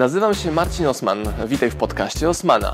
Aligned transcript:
Nazywam 0.00 0.34
się 0.34 0.52
Marcin 0.52 0.86
Osman. 0.86 1.18
Witaj 1.46 1.70
w 1.70 1.76
podcaście 1.76 2.28
Osmana. 2.28 2.72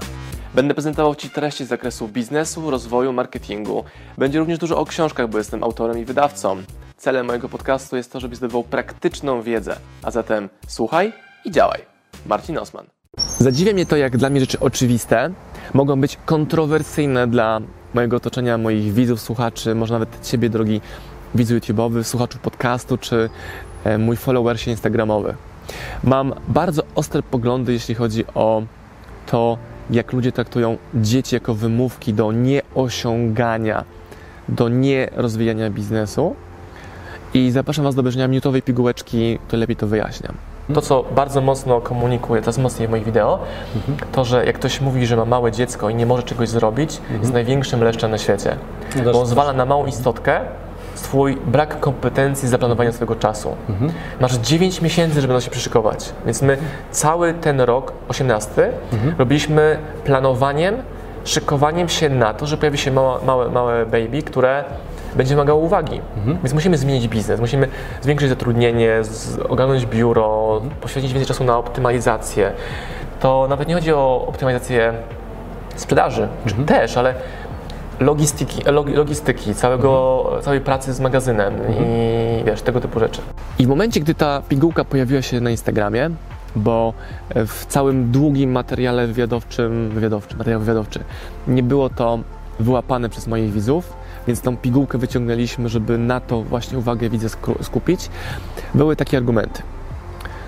Będę 0.55 0.75
prezentował 0.75 1.15
Ci 1.15 1.31
treści 1.31 1.65
z 1.65 1.69
zakresu 1.69 2.09
biznesu, 2.09 2.71
rozwoju, 2.71 3.13
marketingu. 3.13 3.85
Będzie 4.19 4.39
również 4.39 4.59
dużo 4.59 4.79
o 4.79 4.85
książkach, 4.85 5.29
bo 5.29 5.39
jestem 5.39 5.65
autorem 5.65 5.99
i 5.99 6.05
wydawcą. 6.05 6.57
Celem 6.97 7.27
mojego 7.27 7.49
podcastu 7.49 7.97
jest 7.97 8.13
to, 8.13 8.21
żebyś 8.21 8.39
zdobywał 8.39 8.65
praktyczną 8.65 9.43
wiedzę. 9.43 9.77
A 10.03 10.11
zatem 10.11 10.49
słuchaj 10.69 11.13
i 11.45 11.51
działaj. 11.51 11.81
Marcin 12.27 12.59
Osman. 12.59 12.87
Zadziwia 13.39 13.73
mnie 13.73 13.87
to, 13.87 13.97
jak 13.97 14.17
dla 14.17 14.31
mnie 14.31 14.41
rzeczy 14.41 14.61
oczywiste 14.61 15.31
mogą 15.75 16.01
być 16.01 16.19
kontrowersyjne 16.27 17.27
dla 17.27 17.61
mojego 17.95 18.17
otoczenia, 18.17 18.59
moich 18.59 18.95
widzów, 18.95 19.21
słuchaczy, 19.21 19.75
może 19.75 19.95
nawet 19.95 20.27
Ciebie, 20.27 20.51
drogi 20.51 20.81
widzu 21.35 21.57
YouTube'owy, 21.57 22.05
słuchaczu 22.05 22.39
podcastu, 22.39 22.99
czy 22.99 23.31
e, 23.85 23.99
mój 23.99 24.17
followersie 24.17 24.71
instagramowy. 24.71 25.35
Mam 26.05 26.35
bardzo 26.49 26.83
ostre 26.95 27.23
poglądy, 27.23 27.73
jeśli 27.73 27.95
chodzi 27.95 28.25
o 28.35 28.63
to, 29.27 29.59
jak 29.91 30.13
ludzie 30.13 30.33
traktują 30.33 30.77
dzieci 30.95 31.35
jako 31.35 31.55
wymówki 31.55 32.15
do 32.15 32.33
nieosiągania, 32.33 33.85
do 34.49 34.69
nierozwijania 34.69 35.71
biznesu. 35.71 36.37
I 37.35 37.51
zapraszam 37.51 37.85
Was 37.85 37.95
do 37.95 38.01
obejrzenia 38.01 38.29
minutowej 38.29 38.63
pigułeczki, 38.63 39.39
to 39.49 39.57
lepiej 39.57 39.77
to 39.77 39.87
wyjaśniam. 39.87 40.35
To, 40.75 40.83
co 40.83 41.05
bardzo 41.15 41.41
mocno 41.41 41.81
komunikuję, 41.81 42.43
to 42.43 42.49
jest 42.49 42.59
mocniej 42.59 42.89
w 42.89 42.91
moich 42.91 43.05
wideo, 43.05 43.39
to, 44.13 44.25
że 44.25 44.47
jak 44.47 44.57
ktoś 44.57 44.81
mówi, 44.81 45.07
że 45.07 45.17
ma 45.17 45.25
małe 45.25 45.53
dziecko 45.53 45.91
i 45.91 45.95
nie 45.95 46.07
może 46.07 46.23
czegoś 46.23 46.49
zrobić, 46.49 47.01
jest 47.21 47.33
największym 47.33 47.85
leszczem 47.85 48.11
na 48.11 48.19
świecie. 48.19 48.57
No 49.05 49.13
Bo 49.13 49.21
on 49.21 49.27
zwala 49.27 49.53
na 49.53 49.67
małą 49.67 49.87
istotkę 49.87 50.41
swój 50.97 51.37
brak 51.47 51.81
kompetencji 51.81 52.49
zaplanowania 52.49 52.93
swojego 52.93 53.17
czasu. 53.17 53.57
Masz 54.21 54.35
9 54.35 54.83
miesięcy, 54.83 55.21
żeby 55.21 55.35
na 55.35 55.41
się 55.41 55.51
przyszykować. 55.51 56.13
Więc 56.25 56.43
my 56.43 56.59
cały 56.91 57.35
ten 57.35 57.61
rok, 57.61 57.93
18, 58.09 58.73
robiliśmy 59.19 59.79
planowaniem, 60.05 60.77
szykowaniem 61.25 61.89
się 61.89 62.09
na 62.09 62.35
to, 62.35 62.47
że 62.47 62.57
pojawi 62.57 62.79
się 62.79 62.91
mała, 62.91 63.21
małe, 63.27 63.51
małe 63.51 63.87
baby, 63.87 64.23
które 64.23 64.65
będzie 65.17 65.35
wymagało 65.35 65.61
uwagi. 65.61 66.01
Więc 66.43 66.53
musimy 66.55 66.79
zmienić 66.79 67.09
biznes, 67.09 67.41
musimy 67.41 67.69
zwiększyć 68.03 68.29
zatrudnienie, 68.29 68.93
ogarnąć 69.49 69.87
biuro, 69.87 70.61
poświęcić 70.81 71.13
więcej 71.13 71.29
czasu 71.29 71.45
na 71.45 71.59
optymalizację. 71.59 72.53
To 73.21 73.47
nawet 73.49 73.69
nie 73.69 73.75
chodzi 73.75 73.93
o 73.93 74.25
optymalizację 74.29 74.93
sprzedaży, 75.77 76.29
czy 76.47 76.55
też, 76.55 76.97
ale 76.97 77.15
logistyki, 78.01 78.63
log, 78.65 78.89
logistyki 78.89 79.55
całego, 79.55 80.31
całej 80.43 80.61
pracy 80.61 80.93
z 80.93 81.01
magazynem 81.01 81.55
i 81.55 82.45
wiesz, 82.45 82.63
tego 82.63 82.81
typu 82.81 83.01
rzeczy. 83.01 83.21
I 83.59 83.67
w 83.67 83.69
momencie, 83.69 84.01
gdy 84.01 84.15
ta 84.15 84.43
pigułka 84.49 84.85
pojawiła 84.85 85.23
się 85.23 85.41
na 85.41 85.51
Instagramie, 85.51 86.11
bo 86.57 86.93
w 87.35 87.67
całym 87.67 88.11
długim 88.11 88.53
materiale 88.53 89.07
wywiadowczym, 89.07 89.91
wywiadowczy, 89.91 90.37
materiał 90.37 90.61
wywiadowczy, 90.61 91.01
nie 91.49 91.63
było 91.63 91.91
to 91.91 92.19
wyłapane 92.61 93.09
przez 93.09 93.27
moich 93.27 93.53
widzów, 93.53 93.93
więc 94.27 94.41
tą 94.41 94.57
pigułkę 94.57 94.99
wyciągnęliśmy, 94.99 95.69
żeby 95.69 95.99
na 95.99 96.21
to 96.21 96.43
właśnie 96.43 96.79
uwagę 96.79 97.11
widzę 97.11 97.29
skupić. 97.63 98.11
Były 98.75 98.97
takie 98.97 99.17
argumenty. 99.17 99.63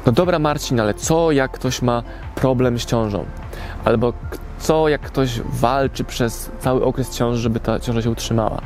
No 0.07 0.13
dobra 0.13 0.39
Marcin, 0.39 0.81
ale 0.81 0.95
co 0.95 1.33
jak 1.33 1.51
ktoś 1.51 1.83
ma 1.83 2.03
problem 2.35 2.79
z 2.79 2.85
ciążą? 2.85 3.25
Albo 3.85 4.13
co 4.69 4.89
jak 4.89 5.01
ktoś 5.01 5.41
walczy 5.41 6.05
przez 6.05 6.51
cały 6.61 6.85
okres 6.85 7.17
ciąży, 7.17 7.41
żeby 7.41 7.61
ta 7.61 7.81
ciąża 7.81 8.03
się 8.03 8.11
utrzymała? 8.11 8.61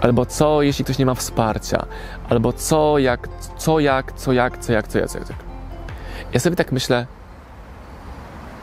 Albo 0.00 0.26
co 0.26 0.62
jeśli 0.62 0.84
ktoś 0.84 0.98
nie 0.98 1.06
ma 1.06 1.14
wsparcia? 1.14 1.86
Albo 2.28 2.52
co 2.52 2.98
jak, 2.98 3.28
co 3.56 3.80
jak, 3.80 4.12
co 4.12 4.32
jak, 4.32 4.58
co 4.58 4.72
jak, 4.72 4.88
co 4.88 4.98
jak, 4.98 5.08
co 5.10 5.18
jak. 5.18 5.28
Ja 6.32 6.40
sobie 6.40 6.56
tak 6.56 6.72
myślę, 6.72 7.06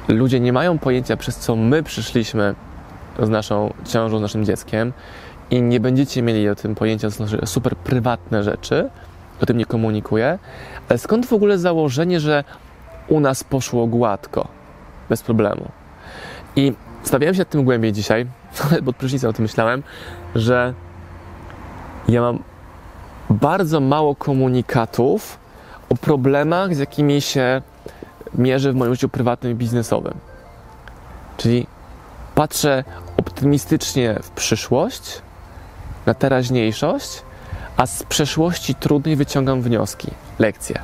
ludzie 0.08 0.40
nie 0.40 0.54
mają 0.54 0.80
pojęcia, 0.80 1.18
przez 1.18 1.38
co 1.38 1.56
my 1.56 1.84
przyszliśmy 1.84 2.56
z 3.20 3.30
naszą 3.30 3.74
ciążą, 3.86 4.18
z 4.18 4.22
naszym 4.22 4.46
dzieckiem 4.46 4.94
i 5.52 5.62
nie 5.62 5.80
będziecie 5.80 6.22
mieli 6.22 6.50
o 6.50 6.56
tym 6.56 6.76
pojęcia, 6.76 7.08
to 7.08 7.16
znaczy 7.16 7.40
super 7.46 7.76
prywatne 7.76 8.44
rzeczy, 8.44 8.90
o 9.42 9.46
tym 9.46 9.58
nie 9.58 9.66
komunikuję, 9.66 10.40
ale 10.90 11.00
skąd 11.00 11.26
w 11.26 11.34
ogóle 11.34 11.58
założenie, 11.58 12.20
że 12.20 12.44
u 13.08 13.20
nas 13.20 13.44
poszło 13.44 13.88
gładko, 13.88 14.48
bez 15.10 15.24
problemu? 15.24 15.81
I 16.56 16.74
stawiałem 17.04 17.36
się 17.36 17.40
nad 17.40 17.50
tym 17.50 17.64
głębiej 17.64 17.94
dzisiaj, 17.94 18.26
pod 18.86 18.96
prysznicem 18.96 19.30
o 19.30 19.34
tym 19.34 19.44
myślałem, 19.44 19.84
że 20.36 20.74
ja 22.10 22.22
mam 22.22 22.40
bardzo 23.30 23.80
mało 23.80 24.16
komunikatów 24.16 25.40
o 25.90 25.96
problemach, 25.96 26.76
z 26.76 26.80
jakimi 26.80 27.22
się 27.22 27.62
mierzę 28.36 28.72
w 28.72 28.76
moim 28.76 28.96
życiu 28.96 29.10
prywatnym 29.10 29.52
i 29.52 29.56
biznesowym. 29.56 30.14
Czyli 31.38 31.68
patrzę 32.36 32.84
optymistycznie 33.18 34.20
w 34.24 34.30
przyszłość, 34.30 35.22
na 36.06 36.14
teraźniejszość, 36.14 37.22
a 37.78 37.86
z 37.86 38.04
przeszłości 38.04 38.76
trudnej 38.76 39.16
wyciągam 39.16 39.62
wnioski, 39.62 40.12
lekcje. 40.40 40.80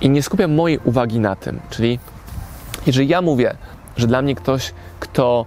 I 0.00 0.10
nie 0.10 0.22
skupiam 0.22 0.54
mojej 0.54 0.78
uwagi 0.84 1.20
na 1.20 1.36
tym. 1.36 1.60
Czyli 1.70 1.98
jeżeli 2.86 3.08
ja 3.08 3.22
mówię, 3.22 3.56
że 3.96 4.06
dla 4.06 4.22
mnie 4.22 4.34
ktoś, 4.34 4.74
kto 5.00 5.46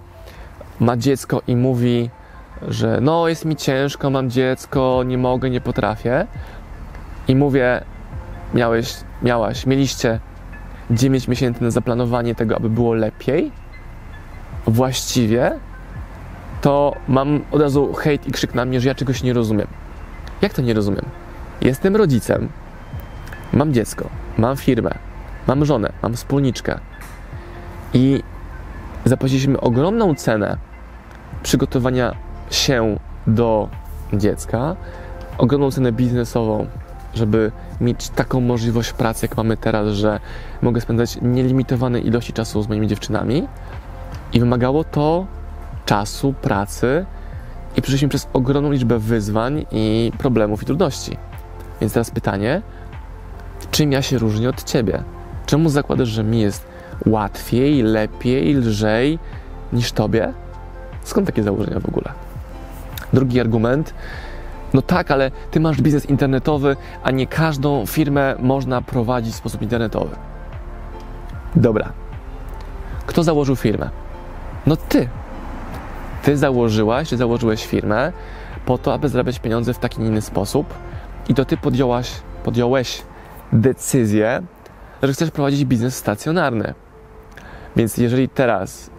ma 0.80 0.96
dziecko 0.96 1.42
i 1.46 1.56
mówi, 1.56 2.10
że 2.68 2.98
no 3.02 3.28
jest 3.28 3.44
mi 3.44 3.56
ciężko, 3.56 4.10
mam 4.10 4.30
dziecko, 4.30 5.02
nie 5.06 5.18
mogę, 5.18 5.50
nie 5.50 5.60
potrafię. 5.60 6.26
I 7.28 7.36
mówię, 7.36 7.84
miałeś, 8.54 8.96
miałaś, 9.22 9.66
mieliście 9.66 10.20
9 10.90 11.28
miesięcy 11.28 11.64
na 11.64 11.70
zaplanowanie 11.70 12.34
tego, 12.34 12.56
aby 12.56 12.70
było 12.70 12.94
lepiej, 12.94 13.52
właściwie, 14.66 15.52
to 16.60 16.94
mam 17.08 17.40
od 17.50 17.60
razu 17.60 17.92
hejt 17.92 18.28
i 18.28 18.32
krzyk 18.32 18.54
na 18.54 18.64
mnie, 18.64 18.80
że 18.80 18.88
ja 18.88 18.94
czegoś 18.94 19.22
nie 19.22 19.32
rozumiem. 19.32 19.66
Jak 20.42 20.54
to 20.54 20.62
nie 20.62 20.74
rozumiem? 20.74 21.04
Jestem 21.60 21.96
rodzicem, 21.96 22.48
mam 23.52 23.72
dziecko, 23.74 24.08
mam 24.38 24.56
firmę, 24.56 24.94
mam 25.46 25.64
żonę, 25.64 25.92
mam 26.02 26.14
wspólniczkę. 26.14 26.78
I 27.94 28.22
zapłaciliśmy 29.08 29.60
ogromną 29.60 30.14
cenę 30.14 30.56
przygotowania 31.42 32.14
się 32.50 32.98
do 33.26 33.68
dziecka, 34.12 34.76
ogromną 35.38 35.70
cenę 35.70 35.92
biznesową, 35.92 36.66
żeby 37.14 37.52
mieć 37.80 38.08
taką 38.08 38.40
możliwość 38.40 38.92
pracy, 38.92 39.26
jak 39.26 39.36
mamy 39.36 39.56
teraz, 39.56 39.88
że 39.88 40.20
mogę 40.62 40.80
spędzać 40.80 41.18
nielimitowane 41.22 42.00
ilości 42.00 42.32
czasu 42.32 42.62
z 42.62 42.68
moimi 42.68 42.86
dziewczynami. 42.86 43.48
I 44.32 44.40
wymagało 44.40 44.84
to 44.84 45.26
czasu, 45.86 46.34
pracy 46.42 47.06
i 47.76 47.82
przeszliśmy 47.82 48.08
przez 48.08 48.28
ogromną 48.32 48.72
liczbę 48.72 48.98
wyzwań 48.98 49.66
i 49.70 50.12
problemów 50.18 50.62
i 50.62 50.66
trudności. 50.66 51.16
Więc 51.80 51.92
teraz 51.92 52.10
pytanie, 52.10 52.62
czym 53.70 53.92
ja 53.92 54.02
się 54.02 54.18
różnię 54.18 54.48
od 54.48 54.64
Ciebie? 54.64 55.02
Czemu 55.46 55.68
zakładasz, 55.68 56.08
że 56.08 56.24
mi 56.24 56.40
jest 56.40 56.66
łatwiej, 57.06 57.82
lepiej, 57.82 58.54
lżej 58.54 59.18
niż 59.72 59.92
Tobie? 59.92 60.32
Skąd 61.02 61.26
takie 61.26 61.42
założenia 61.42 61.80
w 61.80 61.86
ogóle? 61.86 62.12
Drugi 63.12 63.40
argument, 63.40 63.94
no 64.74 64.82
tak, 64.82 65.10
ale 65.10 65.30
Ty 65.50 65.60
masz 65.60 65.80
biznes 65.82 66.06
internetowy, 66.06 66.76
a 67.02 67.10
nie 67.10 67.26
każdą 67.26 67.86
firmę 67.86 68.34
można 68.38 68.82
prowadzić 68.82 69.34
w 69.34 69.36
sposób 69.36 69.62
internetowy. 69.62 70.16
Dobra. 71.56 71.92
Kto 73.06 73.22
założył 73.22 73.56
firmę? 73.56 73.90
No 74.66 74.76
Ty. 74.76 75.08
Ty 76.22 76.36
założyłaś, 76.36 77.08
czy 77.08 77.16
założyłeś 77.16 77.66
firmę 77.66 78.12
po 78.66 78.78
to, 78.78 78.94
aby 78.94 79.08
zarabiać 79.08 79.38
pieniądze 79.38 79.74
w 79.74 79.78
taki 79.78 80.00
inny 80.00 80.20
sposób 80.20 80.74
i 81.28 81.34
to 81.34 81.44
Ty 81.44 81.56
podjąłeś 82.44 83.02
decyzję, 83.52 84.42
że 85.02 85.12
chcesz 85.12 85.30
prowadzić 85.30 85.64
biznes 85.64 85.96
stacjonarny. 85.96 86.74
Więc 87.78 87.96
jeżeli 87.96 88.28
teraz 88.28 88.90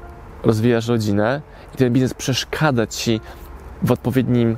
rozwijasz 0.44 0.88
rodzinę 0.88 1.42
i 1.76 1.78
ten 1.78 1.94
biznes 1.94 2.14
przeszkadza 2.14 2.88
Ci 2.88 3.22
w 3.84 3.92
odpowiednim 3.92 4.58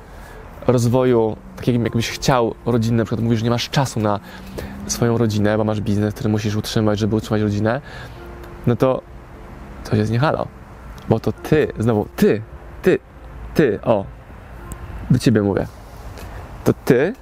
rozwoju, 0.68 1.38
tak 1.56 1.68
jak 1.68 1.83
jakbyś 1.83 2.09
chciał 2.09 2.56
rodzinę, 2.65 2.97
na 2.97 3.03
przykład 3.06 3.23
mówisz, 3.23 3.39
że 3.39 3.44
nie 3.44 3.50
masz 3.50 3.69
czasu 3.69 4.00
na 4.00 4.19
swoją 4.88 5.18
rodzinę, 5.18 5.57
bo 5.57 5.63
masz 5.63 5.81
biznes, 5.81 6.13
który 6.13 6.29
musisz 6.29 6.56
utrzymać, 6.56 7.00
żeby 7.00 7.15
utrzymać 7.15 7.41
rodzinę, 7.41 7.81
no 8.68 8.75
to 8.75 9.01
coś 9.83 10.00
jest 10.00 10.12
nie 10.12 10.19
halo. 10.19 10.47
Bo 11.09 11.19
to 11.19 11.31
ty, 11.31 11.68
znowu 11.79 12.07
ty, 12.15 12.41
ty, 12.81 13.00
ty, 13.53 13.79
o, 13.81 14.06
do 15.12 15.19
ciebie 15.19 15.41
mówię. 15.41 15.68
To 16.63 16.73
ty 16.85 17.13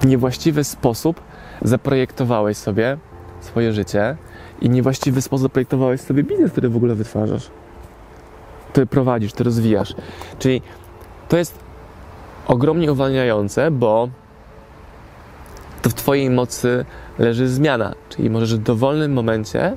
w 0.00 0.06
niewłaściwy 0.06 0.64
sposób 0.64 1.20
zaprojektowałeś 1.62 2.56
sobie 2.56 2.98
swoje 3.40 3.72
życie 3.72 4.16
i 4.60 4.70
niewłaściwy 4.70 5.22
sposób 5.22 5.42
zaprojektowałeś 5.42 6.00
sobie 6.00 6.22
biznes, 6.22 6.52
który 6.52 6.68
w 6.68 6.76
ogóle 6.76 6.94
wytwarzasz. 6.94 7.50
Który 8.68 8.86
prowadzisz, 8.86 9.32
który 9.32 9.48
rozwijasz. 9.48 9.94
Czyli 10.38 10.62
to 11.28 11.36
jest 11.36 11.58
ogromnie 12.46 12.92
uwalniające, 12.92 13.70
bo 13.70 14.08
to 15.82 15.90
w 15.90 15.94
Twojej 15.94 16.30
mocy 16.30 16.84
leży 17.18 17.48
zmiana. 17.48 17.94
Czyli 18.08 18.30
możesz 18.30 18.54
w 18.54 18.62
dowolnym 18.62 19.12
momencie 19.12 19.76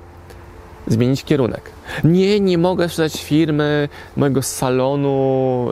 zmienić 0.87 1.23
kierunek. 1.23 1.71
Nie, 2.03 2.39
nie 2.39 2.57
mogę 2.57 2.89
sprzedać 2.89 3.23
firmy, 3.23 3.89
mojego 4.17 4.41
salonu, 4.41 5.67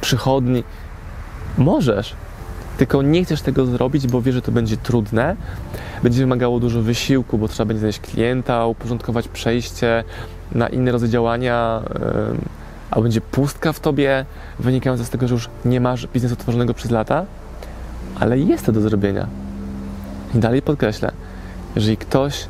przychodni. 0.00 0.64
Możesz, 1.58 2.14
tylko 2.78 3.02
nie 3.02 3.24
chcesz 3.24 3.42
tego 3.42 3.66
zrobić, 3.66 4.06
bo 4.06 4.22
wiesz, 4.22 4.34
że 4.34 4.42
to 4.42 4.52
będzie 4.52 4.76
trudne, 4.76 5.36
będzie 6.02 6.20
wymagało 6.20 6.60
dużo 6.60 6.82
wysiłku, 6.82 7.38
bo 7.38 7.48
trzeba 7.48 7.66
będzie 7.66 7.78
znaleźć 7.78 8.00
klienta, 8.00 8.66
uporządkować 8.66 9.28
przejście 9.28 10.04
na 10.52 10.68
inne 10.68 10.92
rodzaj 10.92 11.08
działania, 11.08 11.82
a 12.90 13.00
będzie 13.00 13.20
pustka 13.20 13.72
w 13.72 13.80
tobie 13.80 14.24
wynikająca 14.58 15.04
z 15.04 15.10
tego, 15.10 15.28
że 15.28 15.34
już 15.34 15.48
nie 15.64 15.80
masz 15.80 16.06
biznesu 16.06 16.36
tworzonego 16.36 16.74
przez 16.74 16.90
lata, 16.90 17.24
ale 18.20 18.38
jest 18.38 18.66
to 18.66 18.72
do 18.72 18.80
zrobienia. 18.80 19.26
I 20.34 20.38
dalej 20.38 20.62
podkreślę, 20.62 21.12
jeżeli 21.76 21.96
ktoś 21.96 22.46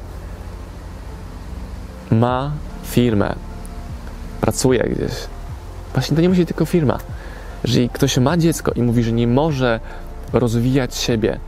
ma 2.11 2.53
firmę, 2.85 3.35
pracuje 4.41 4.81
gdzieś, 4.81 5.13
właśnie 5.93 6.17
to 6.17 6.23
nie 6.23 6.29
musi 6.29 6.47
tylko 6.47 6.65
firma. 6.65 6.99
Jeżeli 7.65 7.89
ktoś 7.89 8.19
ma 8.19 8.37
dziecko 8.37 8.73
i 8.73 8.83
mówi, 8.83 9.03
że 9.03 9.13
nie 9.13 9.27
może 9.27 9.81
rozwijać 10.33 10.97
siebie, 10.97 11.39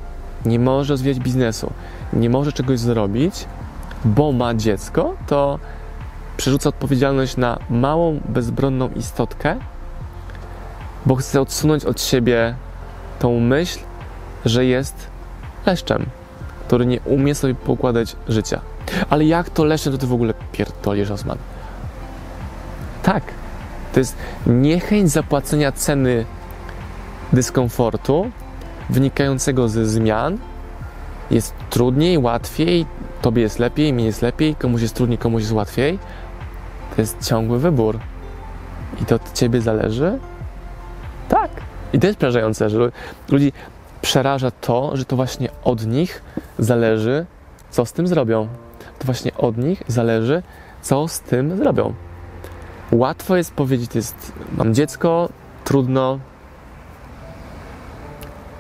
nie 0.45 0.59
może 0.59 0.93
rozwijać 0.93 1.19
biznesu, 1.19 1.73
nie 2.13 2.31
może 2.31 2.53
czegoś 2.53 2.79
zrobić, 2.79 3.47
bo 4.05 4.33
ma 4.33 4.55
dziecko, 4.55 5.15
to 5.27 5.59
przerzuca 6.37 6.69
odpowiedzialność 6.69 7.37
na 7.37 7.59
małą, 7.71 8.21
bezbronną 8.29 8.89
istotkę, 8.89 9.57
bo 11.07 11.15
chce 11.15 11.41
odsunąć 11.41 11.85
od 11.85 12.03
siebie 12.03 12.55
tą 13.19 13.41
myśl, 13.41 13.79
że 14.45 14.65
jest 14.65 15.07
leszczem, 15.67 16.07
który 16.67 16.87
nie 16.87 17.01
umie 17.01 17.35
sobie 17.35 17.55
poukładać 17.55 18.17
życia. 18.29 18.61
Ale 19.11 19.25
jak 19.25 19.51
to 19.51 19.65
leszczem, 19.65 19.93
to 19.93 19.99
ty 19.99 20.07
w 20.07 20.13
ogóle 20.13 20.35
pierdolisz, 20.53 21.11
Osman. 21.11 21.39
Tak, 23.03 23.23
to 23.93 24.01
jest 24.01 24.17
niechęć 24.47 25.11
zapłacenia 25.11 25.73
ceny 25.73 26.25
dyskomfortu 27.33 28.31
wynikającego 28.91 29.69
ze 29.69 29.87
zmian. 29.87 30.39
Jest 31.31 31.55
trudniej, 31.71 32.19
łatwiej, 32.19 32.87
tobie 33.23 33.43
jest 33.43 33.59
lepiej, 33.59 33.93
mi 33.93 34.05
jest 34.05 34.23
lepiej, 34.23 34.55
komuś 34.55 34.83
jest 34.83 34.95
trudniej, 34.95 35.19
komuś 35.19 35.43
jest 35.43 35.53
łatwiej. 35.53 35.99
To 36.97 37.01
jest 37.01 37.29
ciągły 37.29 37.59
wybór. 37.59 37.99
I 39.03 39.05
to 39.05 39.15
od 39.15 39.33
ciebie 39.33 39.61
zależy? 39.61 40.19
Tak. 41.29 41.51
I 41.93 41.99
to 41.99 42.07
jest 42.07 42.19
przerażające, 42.19 42.71
że 42.71 42.93
ludzi 43.29 43.53
przeraża 44.03 44.51
to, 44.51 44.97
że 44.97 45.05
to 45.05 45.17
właśnie 45.17 45.49
od 45.65 45.87
nich 45.87 46.23
zależy, 46.59 47.27
co 47.71 47.87
z 47.87 47.93
tym 47.93 48.07
zrobią. 48.07 48.49
To 48.99 49.05
właśnie 49.05 49.35
od 49.35 49.57
nich 49.57 49.83
zależy, 49.89 50.43
co 50.83 51.09
z 51.09 51.21
tym 51.21 51.57
zrobią. 51.57 51.95
Łatwo 52.93 53.37
jest 53.37 53.55
powiedzieć, 53.55 53.95
jest, 53.95 54.33
mam 54.57 54.75
dziecko, 54.75 55.29
trudno, 55.65 56.19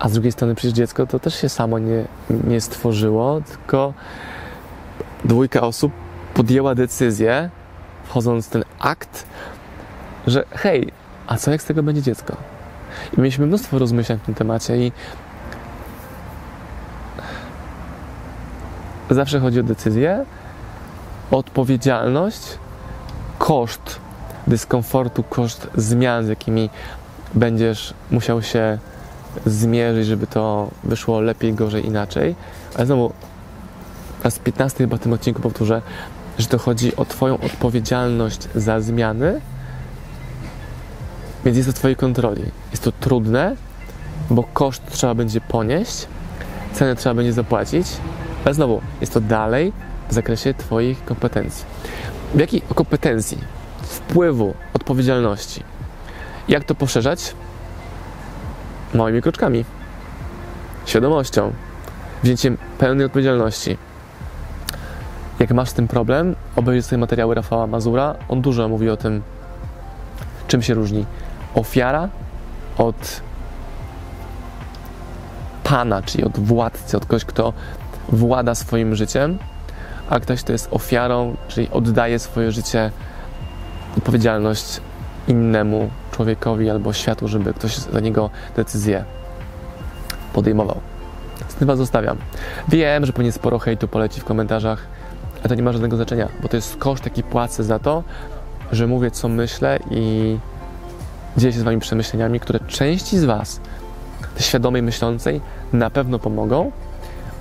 a 0.01 0.09
z 0.09 0.13
drugiej 0.13 0.33
strony 0.33 0.55
przecież 0.55 0.73
dziecko 0.73 1.07
to 1.07 1.19
też 1.19 1.41
się 1.41 1.49
samo 1.49 1.79
nie, 1.79 2.05
nie 2.45 2.61
stworzyło, 2.61 3.41
tylko 3.41 3.93
dwójka 5.25 5.61
osób 5.61 5.93
podjęła 6.35 6.75
decyzję, 6.75 7.51
wchodząc 8.05 8.47
w 8.47 8.51
ten 8.51 8.65
akt, 8.79 9.27
że 10.27 10.45
hej, 10.51 10.93
a 11.27 11.37
co 11.37 11.51
jak 11.51 11.63
z 11.63 11.65
tego 11.65 11.83
będzie 11.83 12.03
dziecko? 12.03 12.37
I 13.17 13.21
mieliśmy 13.21 13.47
mnóstwo 13.47 13.79
rozmyślań 13.79 14.19
w 14.19 14.23
tym 14.23 14.35
temacie 14.35 14.77
i 14.77 14.93
zawsze 19.11 19.41
chodzi 19.41 19.61
o 19.61 19.63
decyzję, 19.63 20.25
odpowiedzialność, 21.31 22.59
koszt 23.39 24.01
dyskomfortu, 24.47 25.23
koszt 25.23 25.69
zmian, 25.75 26.25
z 26.25 26.29
jakimi 26.29 26.71
będziesz 27.35 27.95
musiał 28.11 28.43
się 28.43 28.79
zmierzyć, 29.47 30.07
żeby 30.07 30.27
to 30.27 30.71
wyszło 30.85 31.21
lepiej, 31.21 31.55
gorzej, 31.55 31.87
inaczej. 31.87 32.35
Ale 32.75 32.87
znowu, 32.87 33.13
raz 34.25 34.39
15 34.39 34.79
chyba 34.79 34.97
w 34.97 35.01
tym 35.01 35.13
odcinku 35.13 35.43
powtórzę, 35.43 35.83
że 36.39 36.47
to 36.47 36.59
chodzi 36.59 36.97
o 36.97 37.05
Twoją 37.05 37.41
odpowiedzialność 37.41 38.49
za 38.55 38.81
zmiany, 38.81 39.41
więc 41.45 41.57
jest 41.57 41.69
to 41.69 41.73
Twojej 41.73 41.97
kontroli. 41.97 42.43
Jest 42.71 42.83
to 42.83 42.93
trudne, 42.93 43.57
bo 44.31 44.43
koszt 44.43 44.83
trzeba 44.91 45.15
będzie 45.15 45.41
ponieść, 45.41 46.07
cenę 46.73 46.97
trzeba 46.97 47.15
będzie 47.15 47.33
zapłacić, 47.33 47.87
ale 48.45 48.55
znowu, 48.55 48.81
jest 49.01 49.15
to 49.15 49.21
dalej 49.21 49.73
w 50.09 50.15
zakresie 50.15 50.55
Twoich 50.55 51.05
kompetencji. 51.05 51.65
W 52.35 52.39
jakiej 52.39 52.61
kompetencji? 52.75 53.39
Wpływu, 53.83 54.55
odpowiedzialności. 54.75 55.63
Jak 56.49 56.65
to 56.65 56.75
poszerzać? 56.75 57.35
Małymi 58.95 59.23
kroczkami. 59.23 59.65
Świadomością. 60.87 61.53
Wzięciem 62.23 62.59
pełnej 62.79 63.07
odpowiedzialności. 63.07 63.77
Jak 65.39 65.51
masz 65.51 65.69
z 65.69 65.73
tym 65.73 65.89
problem, 65.89 66.37
obejrzyj 66.57 66.83
sobie 66.83 66.99
materiały 66.99 67.35
Rafała 67.35 67.67
Mazura. 67.67 68.15
On 68.29 68.41
dużo 68.41 68.69
mówi 68.69 68.91
o 68.91 68.97
tym, 68.97 69.23
czym 70.49 70.63
się 70.63 70.75
różni 70.75 71.07
ofiara 71.55 72.09
od 72.79 73.21
pana, 75.65 76.03
czyli 76.03 76.25
od 76.25 76.39
władcy, 76.39 76.97
od 76.97 77.07
kogoś, 77.07 77.25
kto 77.25 77.53
włada 78.09 78.55
swoim 78.55 78.95
życiem, 78.95 79.39
a 80.11 80.21
ktoś, 80.21 80.43
kto 80.43 80.53
jest 80.53 80.69
ofiarą, 80.71 81.37
czyli 81.49 81.69
oddaje 81.71 82.19
swoje 82.19 82.53
życie, 82.53 82.91
odpowiedzialność 83.99 84.81
innemu 85.31 85.91
człowiekowi 86.13 86.71
albo 86.71 86.93
światu, 86.93 87.29
żeby 87.29 87.55
ktoś 87.55 87.77
za 87.77 88.01
niego 88.01 88.31
decyzję 88.57 89.05
podejmował. 90.33 90.81
Z 91.49 91.55
tym 91.55 91.69
Was 91.69 91.79
zostawiam. 91.79 92.17
Wiem, 92.69 93.07
że 93.07 93.13
pewnie 93.13 93.33
sporo 93.33 93.59
hejtu 93.59 93.89
poleci 93.89 94.21
w 94.21 94.25
komentarzach, 94.25 94.87
ale 95.39 95.49
to 95.49 95.55
nie 95.55 95.63
ma 95.63 95.73
żadnego 95.73 95.97
znaczenia, 95.97 96.29
bo 96.43 96.49
to 96.49 96.57
jest 96.57 96.77
koszt, 96.77 97.05
jaki 97.05 97.23
płacę 97.23 97.65
za 97.65 97.79
to, 97.79 98.03
że 98.73 98.87
mówię, 98.87 99.11
co 99.11 99.29
myślę 99.29 99.79
i 99.91 100.39
dzielę 101.37 101.53
się 101.53 101.59
z 101.59 101.63
Wami 101.63 101.81
przemyśleniami, 101.81 102.41
które 102.41 102.61
części 102.61 103.19
z 103.19 103.25
Was, 103.25 103.61
świadomej 104.39 104.83
myślącej, 104.83 105.41
na 105.73 105.91
pewno 105.91 106.19
pomogą, 106.19 106.73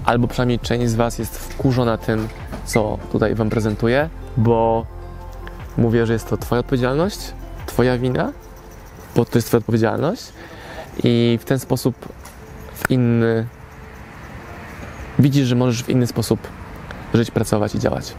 albo 0.05 0.27
przynajmniej 0.27 0.59
część 0.59 0.89
z 0.89 0.95
Was 0.95 1.19
jest 1.19 1.37
wkurzona 1.37 1.97
tym, 1.97 2.27
co 2.65 2.97
tutaj 3.11 3.35
Wam 3.35 3.49
prezentuję, 3.49 4.09
bo 4.37 4.85
mówię, 5.77 6.05
że 6.05 6.13
jest 6.13 6.29
to 6.29 6.37
Twoja 6.37 6.59
odpowiedzialność, 6.59 7.19
Twoja 7.79 7.97
wina, 7.97 8.31
bo 9.15 9.25
to 9.25 9.37
jest 9.37 9.47
Twoja 9.47 9.59
odpowiedzialność 9.59 10.23
i 11.03 11.39
w 11.41 11.45
ten 11.45 11.59
sposób 11.59 11.95
w 12.73 12.91
inny 12.91 13.47
widzisz, 15.19 15.47
że 15.47 15.55
możesz 15.55 15.83
w 15.83 15.89
inny 15.89 16.07
sposób 16.07 16.39
żyć, 17.13 17.31
pracować 17.31 17.75
i 17.75 17.79
działać. 17.79 18.13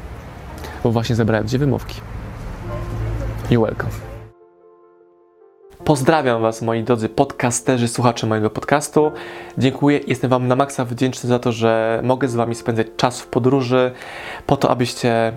Bo 0.85 0.91
właśnie 0.91 1.17
zebrałem 1.17 1.49
Cię 1.49 1.59
wymówki. 1.59 2.01
You're 3.51 3.67
welcome. 3.67 3.93
Pozdrawiam 5.85 6.43
Was, 6.43 6.63
moi 6.63 6.85
drodzy 6.85 7.09
podcasterzy, 7.09 7.89
słuchacze 7.89 8.27
mojego 8.27 8.51
podcastu. 8.51 9.13
Dziękuję, 9.59 10.01
jestem 10.07 10.31
Wam 10.31 10.49
na 10.49 10.57
maksa 10.57 10.85
wdzięczny 10.85 11.29
za 11.29 11.39
to, 11.39 11.53
że 11.53 12.01
mogę 12.05 12.29
z 12.29 12.35
Wami 12.35 12.55
spędzać 12.55 12.87
czas 12.97 13.21
w 13.21 13.27
podróży, 13.27 13.93
po 14.47 14.57
to, 14.57 14.71
abyście 14.71 15.37